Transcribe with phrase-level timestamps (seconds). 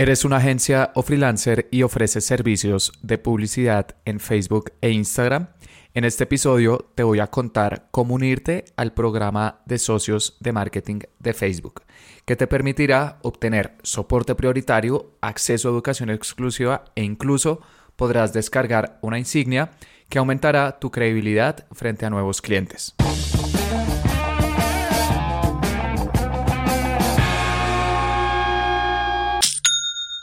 [0.00, 5.48] ¿Eres una agencia o freelancer y ofreces servicios de publicidad en Facebook e Instagram?
[5.92, 11.00] En este episodio te voy a contar cómo unirte al programa de socios de marketing
[11.18, 11.82] de Facebook,
[12.24, 17.60] que te permitirá obtener soporte prioritario, acceso a educación exclusiva e incluso
[17.94, 19.72] podrás descargar una insignia
[20.08, 22.94] que aumentará tu credibilidad frente a nuevos clientes.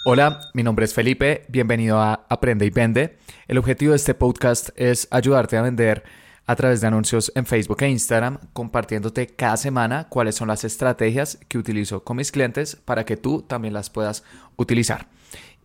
[0.09, 3.17] Hola, mi nombre es Felipe, bienvenido a Aprende y Vende.
[3.49, 6.05] El objetivo de este podcast es ayudarte a vender
[6.45, 11.37] a través de anuncios en Facebook e Instagram, compartiéndote cada semana cuáles son las estrategias
[11.49, 14.23] que utilizo con mis clientes para que tú también las puedas
[14.55, 15.09] utilizar.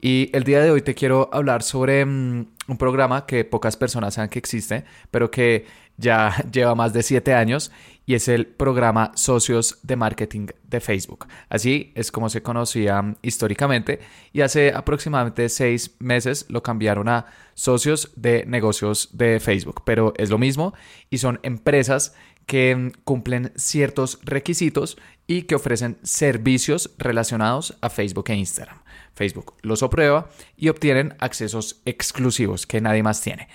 [0.00, 4.14] Y el día de hoy te quiero hablar sobre mm, un programa que pocas personas
[4.14, 7.70] saben que existe, pero que ya lleva más de siete años
[8.04, 11.28] y es el programa Socios de Marketing de Facebook.
[11.48, 14.00] Así es como se conocía históricamente
[14.32, 20.30] y hace aproximadamente seis meses lo cambiaron a Socios de Negocios de Facebook, pero es
[20.30, 20.74] lo mismo
[21.10, 22.14] y son empresas
[22.46, 24.96] que mm, cumplen ciertos requisitos
[25.26, 28.82] y que ofrecen servicios relacionados a Facebook e Instagram.
[29.14, 33.48] Facebook los aprueba y obtienen accesos exclusivos que nadie más tiene.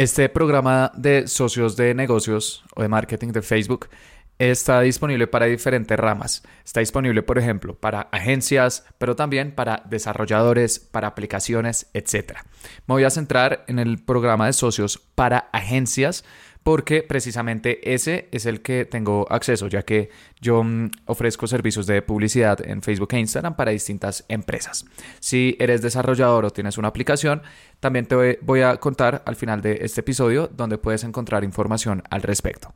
[0.00, 3.90] Este programa de socios de negocios o de marketing de Facebook
[4.38, 6.42] está disponible para diferentes ramas.
[6.64, 12.38] Está disponible, por ejemplo, para agencias, pero también para desarrolladores, para aplicaciones, etc.
[12.86, 16.24] Me voy a centrar en el programa de socios para agencias
[16.62, 22.02] porque precisamente ese es el que tengo acceso, ya que yo mm, ofrezco servicios de
[22.02, 24.84] publicidad en Facebook e Instagram para distintas empresas.
[25.20, 27.42] Si eres desarrollador o tienes una aplicación,
[27.80, 32.22] también te voy a contar al final de este episodio donde puedes encontrar información al
[32.22, 32.72] respecto.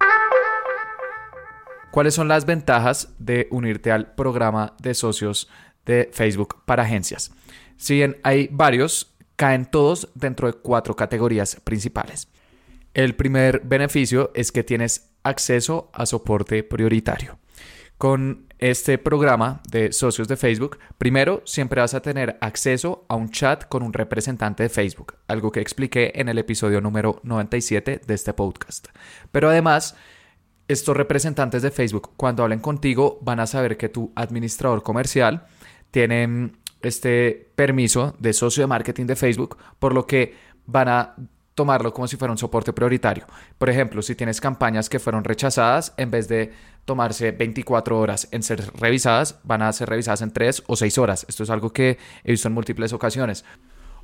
[1.91, 5.49] ¿Cuáles son las ventajas de unirte al programa de socios
[5.87, 7.31] de Facebook para agencias?
[7.77, 12.29] Si bien hay varios, caen todos dentro de cuatro categorías principales.
[12.95, 17.39] El primer beneficio es que tienes acceso a soporte prioritario.
[17.99, 23.31] Con este programa de socios de Facebook, primero siempre vas a tener acceso a un
[23.31, 28.15] chat con un representante de Facebook, algo que expliqué en el episodio número 97 de
[28.15, 28.87] este podcast.
[29.33, 29.97] Pero además,
[30.69, 35.47] estos representantes de Facebook, cuando hablen contigo, van a saber que tu administrador comercial
[35.91, 40.35] tiene este permiso de socio de marketing de Facebook, por lo que
[40.67, 41.17] van a
[41.55, 43.27] tomarlo como si fuera un soporte prioritario.
[43.59, 46.53] Por ejemplo, si tienes campañas que fueron rechazadas, en vez de
[46.85, 51.27] tomarse 24 horas en ser revisadas, van a ser revisadas en 3 o 6 horas.
[51.29, 53.45] Esto es algo que he visto en múltiples ocasiones.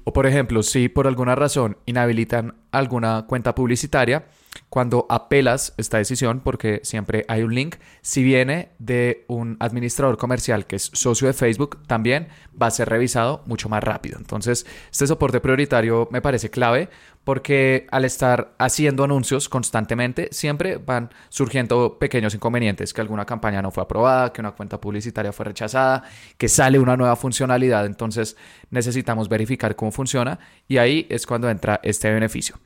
[0.05, 4.27] O por ejemplo, si por alguna razón inhabilitan alguna cuenta publicitaria,
[4.69, 10.67] cuando apelas esta decisión, porque siempre hay un link, si viene de un administrador comercial
[10.67, 12.29] que es socio de Facebook, también
[12.61, 14.19] va a ser revisado mucho más rápido.
[14.19, 16.89] Entonces, este soporte prioritario me parece clave
[17.25, 23.71] porque al estar haciendo anuncios constantemente, siempre van surgiendo pequeños inconvenientes, que alguna campaña no
[23.71, 26.05] fue aprobada, que una cuenta publicitaria fue rechazada,
[26.39, 28.37] que sale una nueva funcionalidad, entonces
[28.71, 32.57] necesitamos verificar cómo funciona y ahí es cuando entra este beneficio.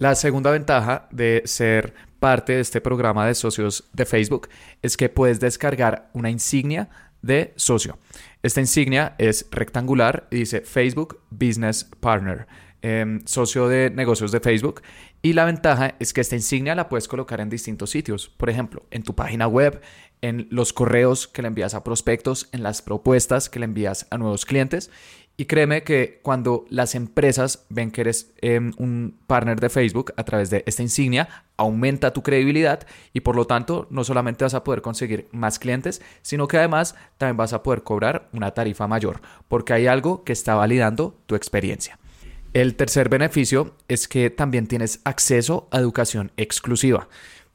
[0.00, 4.48] La segunda ventaja de ser parte de este programa de socios de Facebook
[4.80, 6.88] es que puedes descargar una insignia
[7.20, 7.98] de socio.
[8.42, 12.46] Esta insignia es rectangular y dice Facebook Business Partner,
[12.80, 14.80] em, socio de negocios de Facebook.
[15.20, 18.30] Y la ventaja es que esta insignia la puedes colocar en distintos sitios.
[18.30, 19.82] Por ejemplo, en tu página web,
[20.22, 24.16] en los correos que le envías a prospectos, en las propuestas que le envías a
[24.16, 24.90] nuevos clientes.
[25.36, 30.24] Y créeme que cuando las empresas ven que eres em, un partner de Facebook a
[30.24, 34.64] través de esta insignia, aumenta tu credibilidad y por lo tanto no solamente vas a
[34.64, 39.22] poder conseguir más clientes, sino que además también vas a poder cobrar una tarifa mayor,
[39.48, 41.98] porque hay algo que está validando tu experiencia.
[42.52, 47.08] El tercer beneficio es que también tienes acceso a educación exclusiva.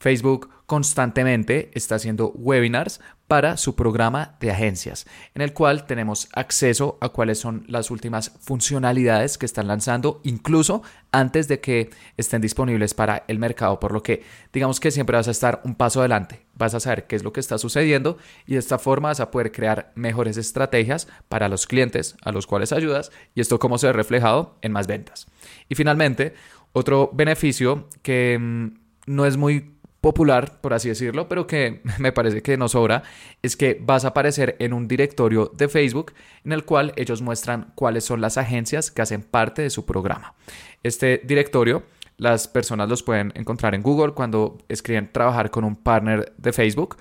[0.05, 6.99] Facebook constantemente está haciendo webinars para su programa de agencias, en el cual tenemos acceso
[7.01, 12.93] a cuáles son las últimas funcionalidades que están lanzando, incluso antes de que estén disponibles
[12.93, 14.21] para el mercado, por lo que
[14.53, 17.33] digamos que siempre vas a estar un paso adelante, vas a saber qué es lo
[17.33, 21.65] que está sucediendo y de esta forma vas a poder crear mejores estrategias para los
[21.65, 25.25] clientes a los cuales ayudas y esto cómo se ve reflejado en más ventas.
[25.67, 26.35] Y finalmente,
[26.73, 29.74] otro beneficio que mm, no es muy
[30.05, 33.01] popular, por así decirlo, pero que me parece que no sobra,
[33.41, 36.13] es que vas a aparecer en un directorio de Facebook
[36.43, 40.35] en el cual ellos muestran cuáles son las agencias que hacen parte de su programa.
[40.83, 41.81] Este directorio
[42.17, 46.97] las personas los pueden encontrar en Google cuando escriben trabajar con un partner de Facebook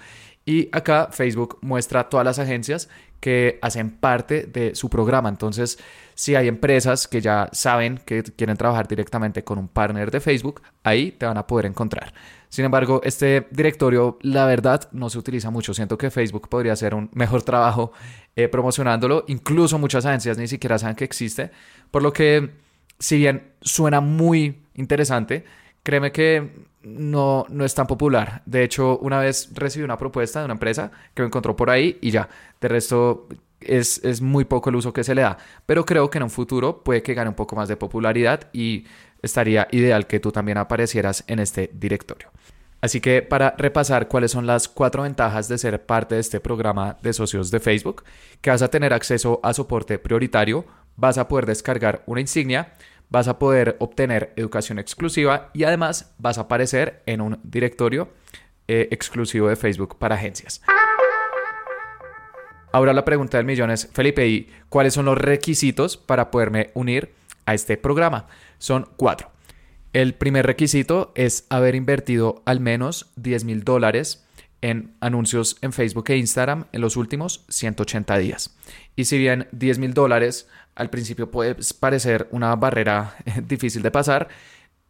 [0.46, 2.88] y acá Facebook muestra todas las agencias
[3.20, 5.28] que hacen parte de su programa.
[5.28, 5.78] Entonces,
[6.14, 10.62] si hay empresas que ya saben que quieren trabajar directamente con un partner de Facebook,
[10.82, 12.12] ahí te van a poder encontrar.
[12.54, 15.74] Sin embargo, este directorio, la verdad, no se utiliza mucho.
[15.74, 17.90] Siento que Facebook podría hacer un mejor trabajo
[18.36, 19.24] eh, promocionándolo.
[19.26, 21.50] Incluso muchas agencias ni siquiera saben que existe.
[21.90, 22.50] Por lo que,
[23.00, 25.44] si bien suena muy interesante,
[25.82, 26.52] créeme que
[26.84, 28.42] no, no es tan popular.
[28.46, 31.98] De hecho, una vez recibí una propuesta de una empresa que me encontró por ahí
[32.02, 32.28] y ya.
[32.60, 33.26] De resto,
[33.60, 35.38] es, es, muy poco el uso que se le da.
[35.66, 38.84] Pero creo que en un futuro puede que gane un poco más de popularidad y
[39.24, 42.30] estaría ideal que tú también aparecieras en este directorio.
[42.80, 46.98] Así que para repasar cuáles son las cuatro ventajas de ser parte de este programa
[47.02, 48.04] de socios de Facebook,
[48.42, 50.66] que vas a tener acceso a soporte prioritario,
[50.96, 52.74] vas a poder descargar una insignia,
[53.08, 58.10] vas a poder obtener educación exclusiva y además vas a aparecer en un directorio
[58.68, 60.60] eh, exclusivo de Facebook para agencias.
[62.72, 67.14] Ahora la pregunta del millón es, Felipe, ¿y cuáles son los requisitos para poderme unir
[67.46, 68.26] a este programa?
[68.58, 69.30] Son cuatro.
[69.92, 74.24] El primer requisito es haber invertido al menos 10 mil dólares
[74.60, 78.56] en anuncios en Facebook e Instagram en los últimos 180 días.
[78.96, 83.14] Y si bien 10 mil dólares al principio puede parecer una barrera
[83.46, 84.28] difícil de pasar,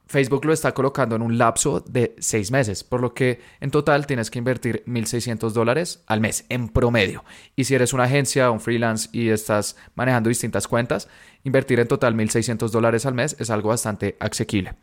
[0.07, 4.07] Facebook lo está colocando en un lapso de seis meses, por lo que en total
[4.07, 7.25] tienes que invertir 1.600 dólares al mes en promedio.
[7.57, 11.09] Y si eres una agencia un freelance y estás manejando distintas cuentas,
[11.43, 14.75] invertir en total 1.600 dólares al mes es algo bastante asequible.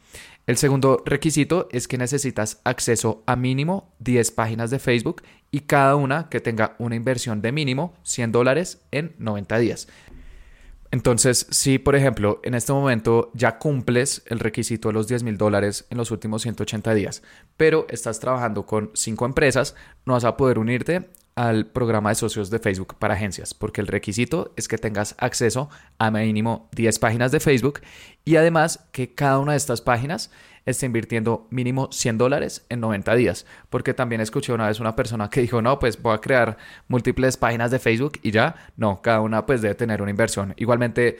[0.47, 5.21] El segundo requisito es que necesitas acceso a mínimo 10 páginas de Facebook
[5.51, 9.87] y cada una que tenga una inversión de mínimo 100 dólares en 90 días.
[10.91, 15.37] Entonces, si por ejemplo en este momento ya cumples el requisito de los 10 mil
[15.37, 17.23] dólares en los últimos 180 días,
[17.55, 22.49] pero estás trabajando con cinco empresas, no vas a poder unirte al programa de socios
[22.49, 27.31] de Facebook para agencias, porque el requisito es que tengas acceso a mínimo 10 páginas
[27.31, 27.79] de Facebook
[28.25, 30.29] y además que cada una de estas páginas
[30.65, 33.45] esté invirtiendo mínimo 100 dólares en 90 días.
[33.69, 37.37] Porque también escuché una vez una persona que dijo, no, pues voy a crear múltiples
[37.37, 40.53] páginas de Facebook y ya, no, cada una pues debe tener una inversión.
[40.57, 41.17] Igualmente,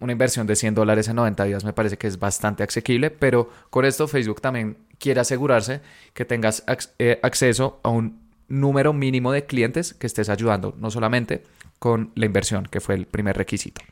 [0.00, 3.50] una inversión de 100 dólares en 90 días me parece que es bastante asequible, pero
[3.70, 5.80] con esto Facebook también quiere asegurarse
[6.12, 6.64] que tengas
[6.98, 11.42] eh, acceso a un número mínimo de clientes que estés ayudando, no solamente
[11.78, 13.82] con la inversión, que fue el primer requisito.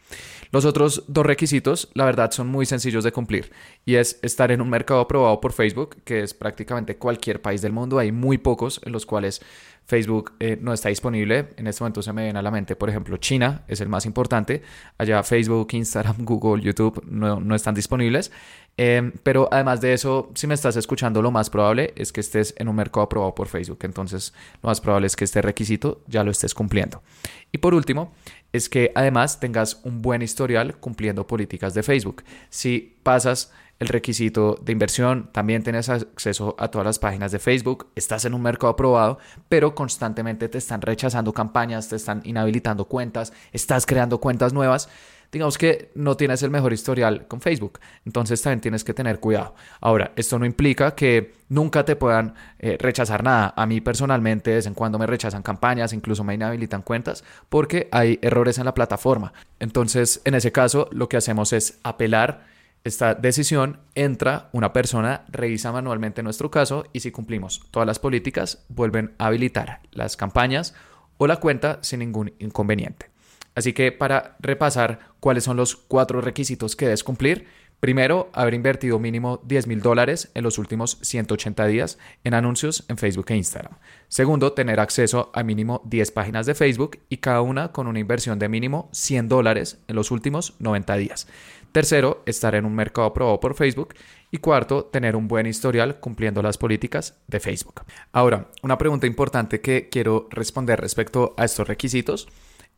[0.50, 3.52] Los otros dos requisitos, la verdad, son muy sencillos de cumplir
[3.86, 7.72] y es estar en un mercado aprobado por Facebook, que es prácticamente cualquier país del
[7.72, 7.98] mundo.
[7.98, 9.40] Hay muy pocos en los cuales
[9.84, 11.50] Facebook eh, no está disponible.
[11.56, 14.06] En este momento se me viene a la mente, por ejemplo, China es el más
[14.06, 14.62] importante.
[14.98, 18.30] Allá Facebook, Instagram, Google, YouTube no, no están disponibles.
[18.76, 22.54] Em, pero además de eso, si me estás escuchando, lo más probable es que estés
[22.56, 23.80] en un mercado aprobado por Facebook.
[23.82, 24.32] Entonces,
[24.62, 27.02] lo más probable es que este requisito ya lo estés cumpliendo.
[27.50, 28.12] Y por último,
[28.52, 32.24] es que además tengas un buen historial cumpliendo políticas de Facebook.
[32.48, 37.88] Si pasas el requisito de inversión, también tienes acceso a todas las páginas de Facebook,
[37.96, 43.32] estás en un mercado aprobado, pero constantemente te están rechazando campañas, te están inhabilitando cuentas,
[43.52, 44.88] estás creando cuentas nuevas
[45.32, 47.80] digamos que no tienes el mejor historial con Facebook.
[48.04, 49.54] Entonces también tienes que tener cuidado.
[49.80, 53.54] Ahora, esto no implica que nunca te puedan eh, rechazar nada.
[53.56, 57.88] A mí personalmente, de vez en cuando me rechazan campañas, incluso me inhabilitan cuentas, porque
[57.90, 59.32] hay errores en la plataforma.
[59.58, 62.51] Entonces, en ese caso, lo que hacemos es apelar
[62.84, 68.64] esta decisión, entra una persona, revisa manualmente nuestro caso y si cumplimos todas las políticas,
[68.68, 70.74] vuelven a habilitar las campañas
[71.16, 73.10] o la cuenta sin ningún inconveniente.
[73.54, 77.46] Así que para repasar cuáles son los cuatro requisitos que debes cumplir,
[77.78, 82.96] primero, haber invertido mínimo 10 mil dólares en los últimos 180 días en anuncios en
[82.96, 83.74] Facebook e Instagram.
[84.08, 88.38] Segundo, tener acceso a mínimo 10 páginas de Facebook y cada una con una inversión
[88.38, 91.28] de mínimo 100 dólares en los últimos 90 días.
[91.72, 93.94] Tercero, estar en un mercado aprobado por Facebook.
[94.30, 97.82] Y cuarto, tener un buen historial cumpliendo las políticas de Facebook.
[98.12, 102.28] Ahora, una pregunta importante que quiero responder respecto a estos requisitos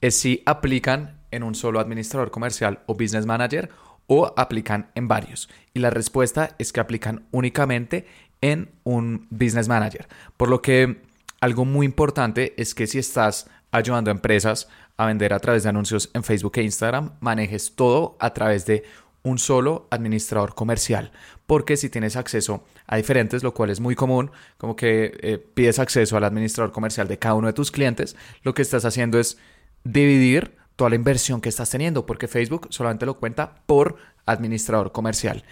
[0.01, 3.71] es si aplican en un solo administrador comercial o business manager
[4.07, 5.49] o aplican en varios.
[5.73, 8.07] Y la respuesta es que aplican únicamente
[8.41, 10.07] en un business manager.
[10.37, 11.03] Por lo que
[11.41, 15.69] algo muy importante es que si estás ayudando a empresas a vender a través de
[15.69, 18.85] anuncios en Facebook e Instagram, manejes todo a través de
[19.25, 21.11] un solo administrador comercial.
[21.47, 25.81] Porque si tienes acceso a diferentes, lo cual es muy común, como que eh, pides
[25.81, 29.39] acceso al administrador comercial de cada uno de tus clientes, lo que estás haciendo es
[29.83, 35.45] dividir toda la inversión que estás teniendo, porque Facebook solamente lo cuenta por administrador comercial.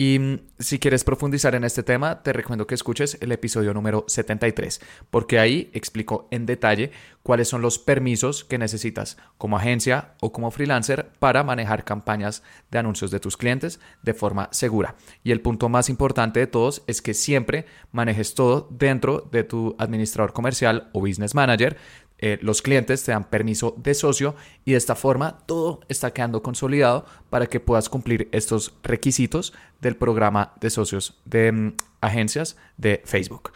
[0.00, 4.06] Y mm, si quieres profundizar en este tema, te recomiendo que escuches el episodio número
[4.08, 4.80] 73,
[5.10, 6.90] porque ahí explico en detalle
[7.22, 12.78] cuáles son los permisos que necesitas como agencia o como freelancer para manejar campañas de
[12.78, 14.94] anuncios de tus clientes de forma segura.
[15.22, 19.76] Y el punto más importante de todos es que siempre manejes todo dentro de tu
[19.78, 21.76] administrador comercial o business manager
[22.22, 24.34] eh, los clientes te dan permiso de socio
[24.66, 29.96] y de esta forma todo está quedando consolidado para que puedas cumplir estos requisitos del
[29.96, 31.72] programa de socios de mm,
[32.02, 33.52] agencias de Facebook.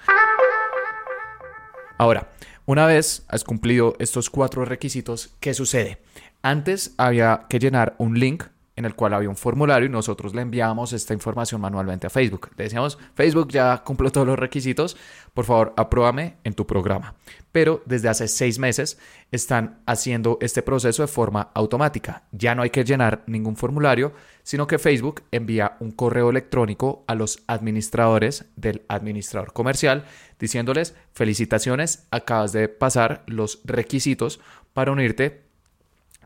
[1.98, 2.30] Ahora,
[2.64, 5.98] una vez has cumplido estos cuatro requisitos, ¿qué sucede?
[6.40, 8.44] Antes había que llenar un link
[8.76, 12.50] en el cual había un formulario y nosotros le enviábamos esta información manualmente a Facebook.
[12.56, 14.96] Le decíamos, Facebook ya cumplió todos los requisitos,
[15.32, 17.14] por favor, apruébame en tu programa.
[17.52, 18.98] Pero desde hace seis meses
[19.30, 22.24] están haciendo este proceso de forma automática.
[22.32, 24.12] Ya no hay que llenar ningún formulario,
[24.42, 30.04] sino que Facebook envía un correo electrónico a los administradores del administrador comercial
[30.38, 34.40] diciéndoles, felicitaciones, acabas de pasar los requisitos
[34.72, 35.43] para unirte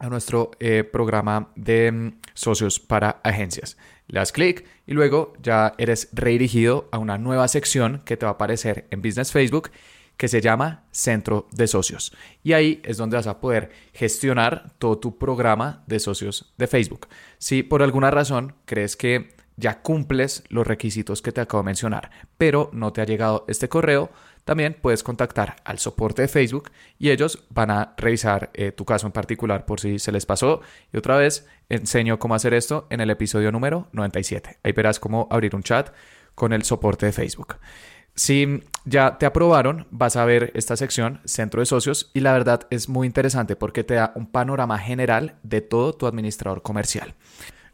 [0.00, 3.76] a nuestro eh, programa de mm, socios para agencias.
[4.06, 8.30] Le das clic y luego ya eres redirigido a una nueva sección que te va
[8.30, 9.70] a aparecer en Business Facebook
[10.18, 12.12] que se llama Centro de Socios.
[12.42, 17.06] Y ahí es donde vas a poder gestionar todo tu programa de socios de Facebook.
[17.38, 22.10] Si por alguna razón crees que ya cumples los requisitos que te acabo de mencionar,
[22.38, 24.10] pero no te ha llegado este correo,
[24.44, 29.06] también puedes contactar al soporte de Facebook y ellos van a revisar eh, tu caso
[29.06, 30.62] en particular por si se les pasó.
[30.90, 34.60] Y otra vez enseño cómo hacer esto en el episodio número 97.
[34.62, 35.90] Ahí verás cómo abrir un chat
[36.34, 37.56] con el soporte de Facebook.
[38.14, 42.66] Si ya te aprobaron, vas a ver esta sección, Centro de Socios, y la verdad
[42.70, 47.14] es muy interesante porque te da un panorama general de todo tu administrador comercial.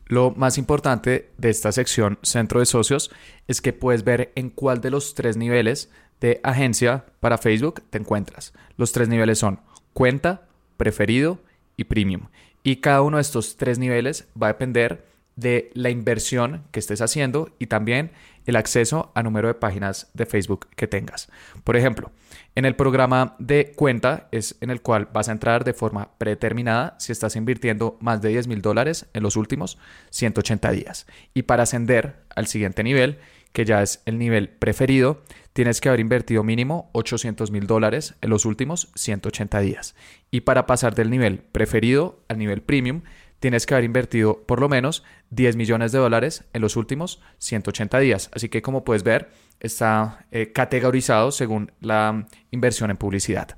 [0.07, 3.11] Lo más importante de esta sección, Centro de Socios,
[3.49, 7.99] es que puedes ver en cuál de los tres niveles de agencia para Facebook te
[7.99, 8.53] encuentras.
[8.77, 9.61] Los tres niveles son
[9.93, 10.47] cuenta,
[10.77, 11.39] preferido
[11.77, 12.29] y premium.
[12.63, 15.05] Y cada uno de estos tres niveles va a depender
[15.37, 18.13] de la inversión que estés haciendo y también
[18.47, 21.29] el acceso a número de páginas de Facebook que tengas.
[21.65, 22.11] Por ejemplo,
[22.55, 26.97] en el programa de cuenta es en el cual vas a entrar de forma predeterminada
[26.99, 29.79] si estás invirtiendo más de 10 mil dólares en los últimos
[30.11, 31.07] 180 días.
[31.33, 33.19] Y para ascender al siguiente nivel,
[33.53, 35.23] que ya es el nivel preferido,
[35.53, 39.95] tienes que haber invertido mínimo 800 mil dólares en los últimos 180 días.
[40.33, 43.03] Y para pasar del nivel preferido al nivel premium,
[43.45, 47.99] tienes que haber invertido por lo menos 10 millones de dólares en los últimos 180
[47.99, 48.31] días.
[48.33, 49.29] Así que como puedes ver,
[49.61, 53.55] está eh, categorizado según la inversión en publicidad.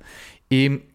[0.49, 0.89] Y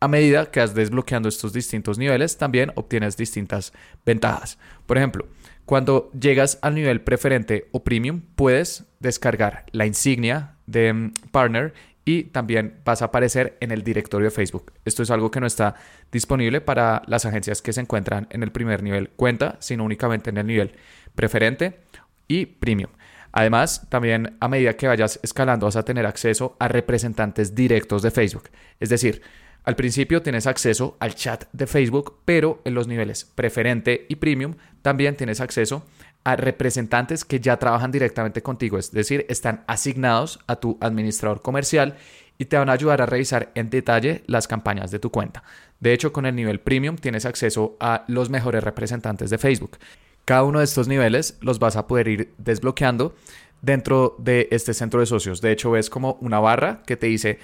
[0.00, 3.74] a medida que vas desbloqueando estos distintos niveles, también obtienes distintas
[4.06, 4.58] ventajas.
[4.86, 5.28] Por ejemplo,
[5.66, 11.74] cuando llegas al nivel preferente o premium, puedes descargar la insignia de mm, partner
[12.08, 14.72] y también vas a aparecer en el directorio de Facebook.
[14.86, 15.74] Esto es algo que no está
[16.10, 20.38] disponible para las agencias que se encuentran en el primer nivel cuenta, sino únicamente en
[20.38, 20.72] el nivel
[21.14, 21.80] preferente
[22.26, 22.90] y premium.
[23.30, 28.10] Además, también a medida que vayas escalando vas a tener acceso a representantes directos de
[28.10, 28.44] Facebook.
[28.80, 29.20] Es decir,
[29.64, 34.54] al principio tienes acceso al chat de Facebook, pero en los niveles preferente y premium
[34.80, 35.82] también tienes acceso a
[36.24, 41.96] representantes que ya trabajan directamente contigo, es decir, están asignados a tu administrador comercial
[42.38, 45.42] y te van a ayudar a revisar en detalle las campañas de tu cuenta.
[45.80, 49.78] De hecho, con el nivel premium tienes acceso a los mejores representantes de Facebook.
[50.24, 53.14] Cada uno de estos niveles los vas a poder ir desbloqueando
[53.62, 55.40] dentro de este centro de socios.
[55.40, 57.38] De hecho, ves como una barra que te dice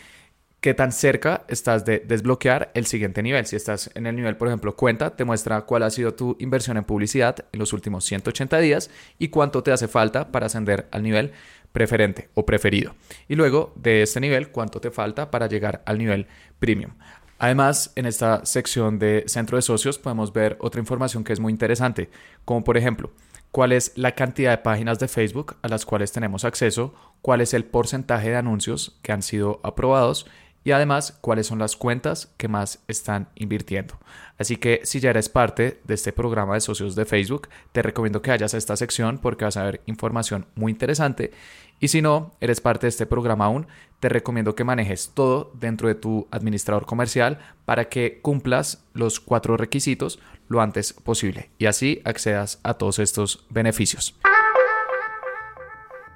[0.64, 3.44] qué tan cerca estás de desbloquear el siguiente nivel.
[3.44, 6.78] Si estás en el nivel, por ejemplo, cuenta, te muestra cuál ha sido tu inversión
[6.78, 11.02] en publicidad en los últimos 180 días y cuánto te hace falta para ascender al
[11.02, 11.32] nivel
[11.72, 12.94] preferente o preferido.
[13.28, 16.28] Y luego de este nivel, cuánto te falta para llegar al nivel
[16.60, 16.92] premium.
[17.38, 21.52] Además, en esta sección de centro de socios podemos ver otra información que es muy
[21.52, 22.08] interesante,
[22.46, 23.10] como por ejemplo,
[23.50, 27.52] cuál es la cantidad de páginas de Facebook a las cuales tenemos acceso, cuál es
[27.52, 30.26] el porcentaje de anuncios que han sido aprobados
[30.64, 33.98] y además cuáles son las cuentas que más están invirtiendo.
[34.38, 38.22] Así que si ya eres parte de este programa de socios de Facebook, te recomiendo
[38.22, 41.32] que vayas a esta sección porque vas a ver información muy interesante.
[41.80, 43.66] Y si no eres parte de este programa aún,
[44.00, 49.56] te recomiendo que manejes todo dentro de tu administrador comercial para que cumplas los cuatro
[49.56, 50.18] requisitos
[50.48, 54.14] lo antes posible y así accedas a todos estos beneficios.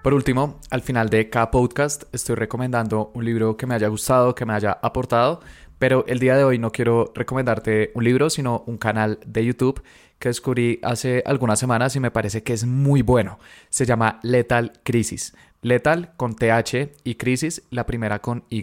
[0.09, 4.35] Por último, al final de cada podcast estoy recomendando un libro que me haya gustado,
[4.35, 5.43] que me haya aportado,
[5.79, 9.83] Pero el día de hoy no quiero recomendarte un libro, sino un canal de YouTube
[10.19, 13.39] que descubrí hace algunas semanas y me parece que es muy bueno.
[13.69, 15.37] Se llama Lethal Crisis.
[15.61, 18.63] Lethal con TH y Crisis, la primera con Y.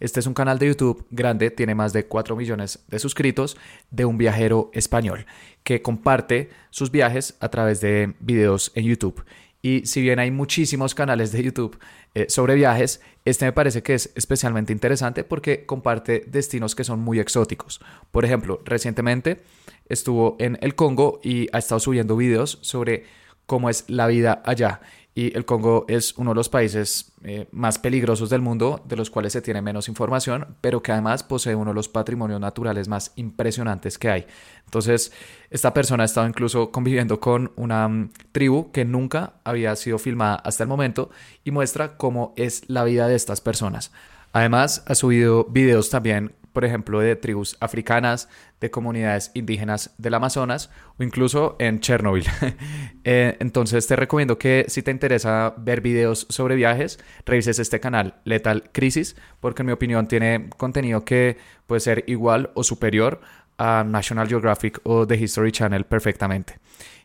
[0.00, 3.56] Este es un canal de YouTube grande, tiene más de 4 millones de suscritos,
[3.92, 5.26] de un viajero español
[5.62, 9.24] que comparte sus viajes a través de videos en YouTube.
[9.62, 11.78] Y si bien hay muchísimos canales de YouTube
[12.14, 17.00] eh, sobre viajes, este me parece que es especialmente interesante porque comparte destinos que son
[17.00, 17.80] muy exóticos.
[18.10, 19.42] Por ejemplo, recientemente
[19.88, 23.04] estuvo en el Congo y ha estado subiendo videos sobre
[23.46, 24.80] cómo es la vida allá
[25.16, 29.08] y el Congo es uno de los países eh, más peligrosos del mundo, de los
[29.08, 33.12] cuales se tiene menos información, pero que además posee uno de los patrimonios naturales más
[33.16, 34.26] impresionantes que hay.
[34.66, 35.12] Entonces,
[35.48, 40.34] esta persona ha estado incluso conviviendo con una mm, tribu que nunca había sido filmada
[40.34, 41.08] hasta el momento
[41.44, 43.92] y muestra cómo es la vida de estas personas.
[44.34, 48.30] Además, ha subido videos también por ejemplo, de tribus africanas,
[48.62, 52.24] de comunidades indígenas del Amazonas o incluso en Chernobyl.
[53.08, 58.14] Eh, entonces te recomiendo que si te interesa ver videos sobre viajes, revises este canal
[58.24, 61.36] Lethal Crisis, porque en mi opinión tiene contenido que
[61.66, 63.20] puede ser igual o superior
[63.58, 66.58] a National Geographic o The History Channel perfectamente.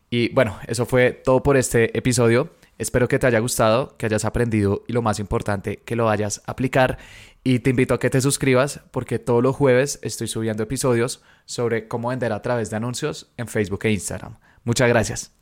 [0.10, 2.52] Y bueno, eso fue todo por este episodio.
[2.82, 6.42] Espero que te haya gustado, que hayas aprendido y lo más importante, que lo vayas
[6.48, 6.98] a aplicar.
[7.44, 11.88] Y te invito a que te suscribas porque todos los jueves estoy subiendo episodios sobre
[11.88, 14.40] cómo vender a través de anuncios en Facebook e Instagram.
[14.64, 15.41] Muchas gracias.